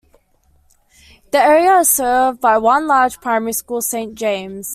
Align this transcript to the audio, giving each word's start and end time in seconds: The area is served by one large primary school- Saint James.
The 1.29 1.37
area 1.37 1.77
is 1.81 1.91
served 1.91 2.41
by 2.41 2.57
one 2.57 2.87
large 2.87 3.21
primary 3.21 3.53
school- 3.53 3.81
Saint 3.83 4.15
James. 4.15 4.67